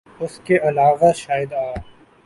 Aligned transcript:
اس 0.21 0.33
کے 0.45 0.55
علاوہ 0.67 1.11
شاید 1.15 1.51
آ 1.53 1.65